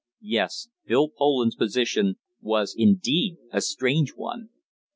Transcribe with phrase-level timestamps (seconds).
[0.23, 4.49] Yes, Phil Poland's position was indeed a strange one.